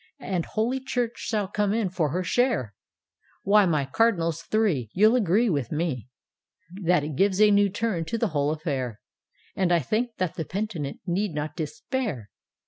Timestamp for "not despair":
11.35-12.31